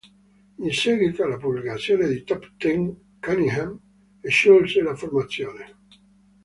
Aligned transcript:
In 0.57 0.71
seguito 0.71 1.23
alla 1.23 1.37
pubblicazione 1.37 2.07
di 2.07 2.23
"Top 2.23 2.53
Ten", 2.57 3.17
Cunningham 3.19 3.79
sciolse 4.27 4.81
la 4.81 4.95
formazione. 4.95 5.75